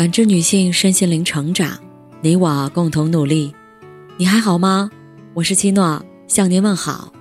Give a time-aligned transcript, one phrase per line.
[0.00, 1.78] 感知女性身心灵成长，
[2.22, 3.54] 你我共同努力。
[4.16, 4.90] 你还好吗？
[5.34, 7.12] 我是七诺，向您问好。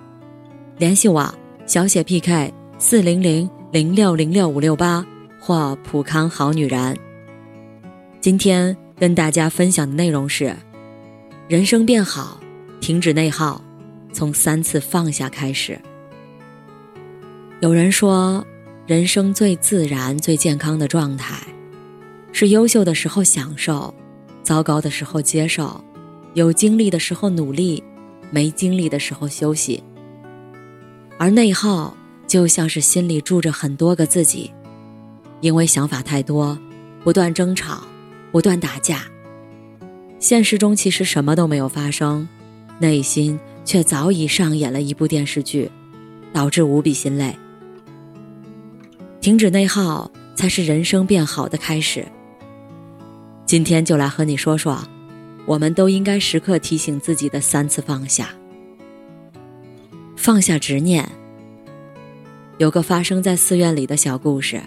[0.77, 1.29] 联系我
[1.65, 5.05] 小写 PK 四零零零六零六五六八
[5.41, 6.97] 或普康好女人。
[8.21, 10.55] 今天跟大家分享的内容是：
[11.49, 12.39] 人生变好，
[12.79, 13.61] 停止内耗，
[14.13, 15.77] 从三次放下开始。
[17.59, 18.41] 有人说，
[18.87, 21.35] 人生最自然、最健康的状态。
[22.39, 23.93] 是优秀的时候享受，
[24.43, 25.83] 糟糕的时候接受，
[26.35, 27.83] 有精力的时候努力，
[28.31, 29.83] 没精力的时候休息。
[31.17, 31.93] 而内耗
[32.27, 34.49] 就像是心里住着很多个自己，
[35.41, 36.57] 因为想法太多，
[37.03, 37.83] 不断争吵，
[38.31, 39.03] 不断打架。
[40.17, 42.25] 现实中其实什么都没有发生，
[42.79, 45.69] 内心却早已上演了一部电视剧，
[46.31, 47.35] 导致无比心累。
[49.19, 52.07] 停止内耗，才是人生变好的开始。
[53.49, 54.77] 今天就来和你说说，
[55.47, 58.29] 我们都应该时刻提醒自己的三次放下。
[60.15, 61.09] 放下执念。
[62.59, 64.61] 有个发生在寺院里的小故事。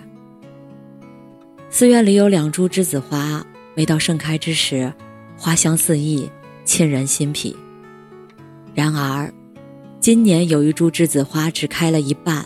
[1.70, 4.92] 寺院里有两株栀子花，每到盛开之时，
[5.36, 6.28] 花香四溢，
[6.64, 7.56] 沁人心脾。
[8.74, 9.32] 然而，
[10.00, 12.44] 今年有一株栀子花只开了一半，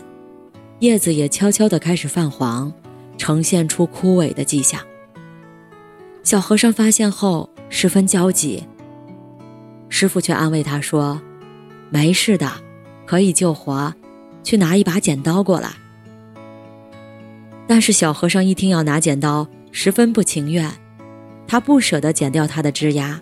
[0.81, 2.71] 叶子也悄悄地开始泛黄，
[3.17, 4.79] 呈现出枯萎的迹象。
[6.27, 8.61] 小和尚发现后十分焦急。
[9.87, 11.21] 师傅却安慰他说
[11.89, 12.51] ：“没事的，
[13.05, 13.93] 可以救活，
[14.43, 15.71] 去拿一把剪刀过来。”
[17.65, 20.69] 但是小和尚一听要拿剪刀，十分不情愿，
[21.47, 23.21] 他不舍得剪掉他的枝丫。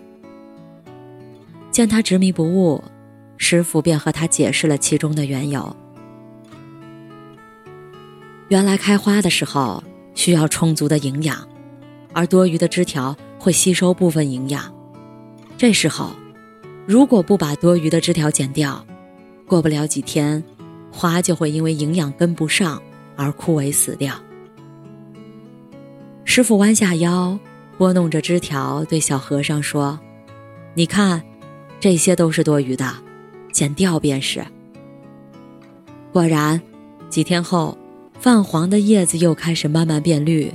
[1.70, 2.82] 见他执迷不悟，
[3.36, 5.76] 师傅便和他解释了其中的缘由。
[8.48, 9.84] 原来开花的时候
[10.16, 11.46] 需要充足的营养。
[12.16, 14.74] 而多余的枝条会吸收部分营养，
[15.58, 16.12] 这时候，
[16.86, 18.82] 如果不把多余的枝条剪掉，
[19.46, 20.42] 过不了几天，
[20.90, 22.82] 花就会因为营养跟不上
[23.16, 24.14] 而枯萎死掉。
[26.24, 27.38] 师傅弯下腰，
[27.76, 30.00] 拨弄着枝条，对小和尚说
[30.72, 31.22] ：“你看，
[31.78, 32.90] 这些都是多余的，
[33.52, 34.42] 剪掉便是。”
[36.14, 36.58] 果然，
[37.10, 37.76] 几天后，
[38.18, 40.50] 泛黄的叶子又开始慢慢变绿。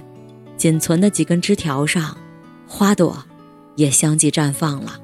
[0.62, 2.16] 仅存的几根枝条上，
[2.68, 3.18] 花朵
[3.78, 5.00] 也相继绽放了。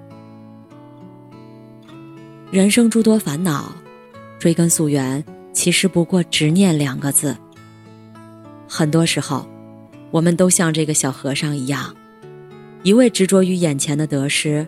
[2.52, 3.76] 人生诸多烦恼，
[4.38, 7.36] 追根溯源，其实不过执念两个字。
[8.70, 9.48] 很多时候，
[10.12, 11.92] 我们都像这个小和尚一样，
[12.84, 14.68] 一味执着于眼前的得失，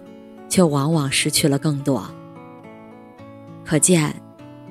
[0.50, 2.04] 却往往失去了更多。
[3.64, 4.20] 可见，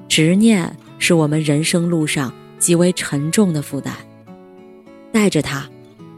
[0.09, 3.95] 执念是我们人生路上极为沉重的负担，
[5.13, 5.71] 带着它。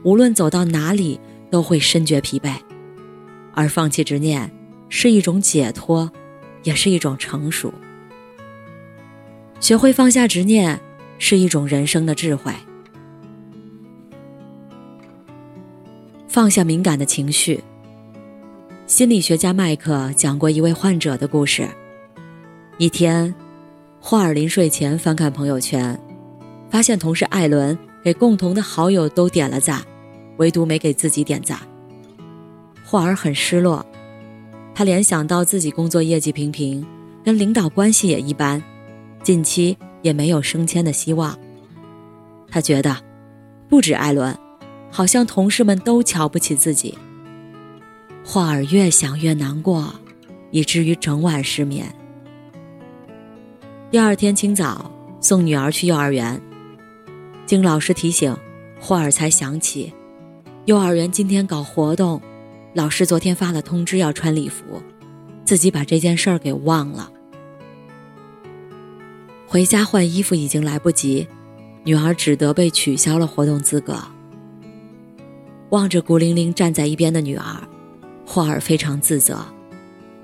[0.03, 2.55] 无论走到哪里，都会深觉疲惫，
[3.53, 4.51] 而放弃执念
[4.89, 6.11] 是一种解脱，
[6.63, 7.73] 也是一种成熟。
[9.61, 10.81] 学会放下执念，
[11.19, 12.53] 是一种人生的智慧。
[16.27, 17.63] 放下敏感的情绪。
[18.87, 21.69] 心理学家麦克讲过一位患者的故事。
[22.79, 23.35] 一天，
[24.01, 26.01] 霍尔临睡前翻看朋友圈，
[26.71, 29.83] 发现同事艾伦给共同的好友都点了赞。
[30.37, 31.61] 唯独没给自己点赞，
[32.83, 33.85] 霍尔很失落。
[34.75, 36.87] 他联想到自己工作业绩平平，
[37.23, 38.63] 跟领导关系也一般，
[39.23, 41.39] 近期也没有升迁的希望。
[42.51, 42.97] 他觉得，
[43.69, 44.35] 不止艾伦，
[44.91, 46.97] 好像同事们都瞧不起自己。
[48.25, 49.95] 霍尔越想越难过，
[50.51, 51.95] 以至于整晚失眠。
[53.91, 54.91] 第二天清早
[55.21, 56.41] 送女儿去幼儿园，
[57.51, 58.33] 经老师提醒，
[58.79, 59.93] 霍尔才想起。
[60.67, 62.23] 幼儿园今天搞活动，
[62.75, 64.81] 老师昨天发了通知要穿礼服，
[65.45, 67.11] 自己把这件事儿给忘了。
[69.49, 71.27] 回家换衣服已经来不及，
[71.83, 73.99] 女儿只得被取消了活动资格。
[75.71, 77.69] 望着孤零零站在一边的女儿，
[78.25, 79.45] 霍尔非常自责，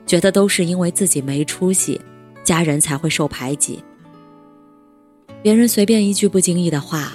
[0.06, 2.00] 觉得都是因为自己没出息，
[2.44, 3.82] 家人才会受排挤。
[5.46, 7.12] 别人随便一句不经意的话，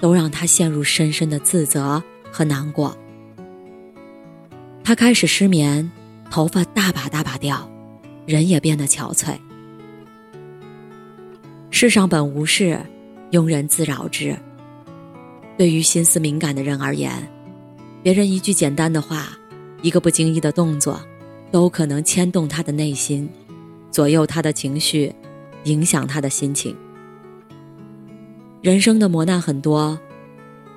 [0.00, 2.02] 都让他陷入深深的自责。
[2.28, 2.98] 和难过，
[4.82, 5.88] 他开始失眠，
[6.28, 7.70] 头发大把大把掉，
[8.26, 9.36] 人也变得憔悴。
[11.70, 12.80] 世上本无事，
[13.30, 14.36] 庸人自扰之。
[15.56, 17.12] 对于心思敏感的人而言，
[18.02, 19.38] 别人一句简单的话，
[19.82, 21.00] 一个不经意的动作，
[21.52, 23.30] 都可能牵动他的内心，
[23.92, 25.14] 左右他的情绪，
[25.62, 26.76] 影响他的心情。
[28.60, 29.98] 人生的磨难很多。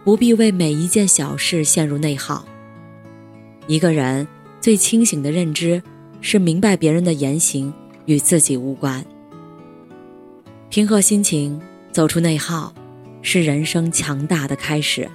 [0.04, 2.44] 不必为每一件小事陷入内耗，
[3.68, 4.28] 一个人
[4.60, 5.82] 最清醒的认知
[6.22, 7.72] 是明白别人的言行
[8.06, 9.06] 与自己无关。
[10.70, 11.62] 平和心情，
[11.92, 12.74] 走出内耗，
[13.22, 15.08] 是人生强大的开始。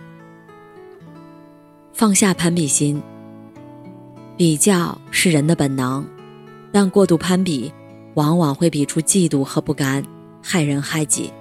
[1.92, 3.02] 放下攀比心。
[4.36, 6.06] 比较是人的本能，
[6.70, 7.72] 但过度攀比，
[8.14, 10.04] 往往会比出嫉妒和不甘，
[10.40, 11.32] 害人害己。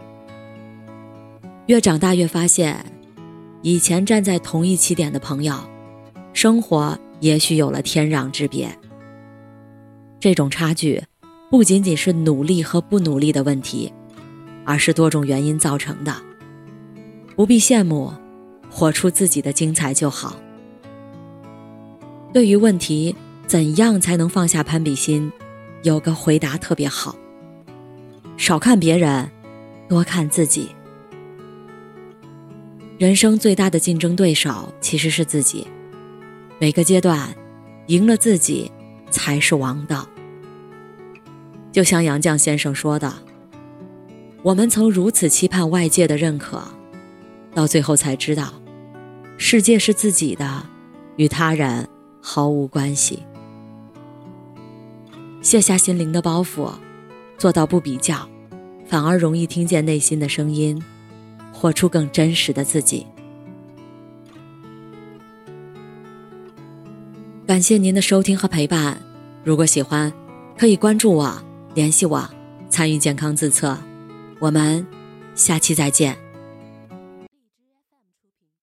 [1.68, 2.86] 越长大越发现，
[3.64, 5.56] 以前站在同一起点的朋友，
[6.32, 8.70] 生活也许有了天壤之别。
[10.20, 11.02] 这种差距，
[11.50, 13.92] 不仅仅是努力和不努力的问题，
[14.64, 16.16] 而是多种原因造成的。
[17.36, 18.14] 不必羡慕，
[18.70, 20.36] 活出自己的精彩就好。
[22.32, 23.16] 对于问题，
[23.48, 25.32] 怎样才能放下攀比心？
[25.82, 27.16] 有个回答特别好：
[28.38, 29.28] 少看别人，
[29.90, 30.70] 多看自己。
[32.97, 35.68] 人生最大的竞争对手其实是自己。
[36.59, 37.36] 每个阶段，
[37.88, 38.71] 赢了自己
[39.12, 40.07] 才是王道。
[41.74, 43.13] 就像杨绛先生说的
[44.42, 46.63] ：“我们曾如此期盼外界的认可，
[47.53, 48.53] 到最后才知道，
[49.38, 50.65] 世界是自己的，
[51.18, 51.86] 与他人
[52.21, 53.24] 毫无关系。”
[55.44, 56.71] 卸下心灵的包袱，
[57.38, 58.25] 做到不比较，
[58.88, 60.81] 反而容易听见内心的声音。
[61.66, 63.08] 活出更真实的自己。
[67.48, 69.02] 感谢您的收听和陪伴。
[69.44, 70.14] 如果喜欢，
[70.56, 72.30] 可以关注我、联系我、
[72.70, 73.76] 参与健康自测。
[74.38, 74.86] 我们
[75.34, 76.25] 下期再见。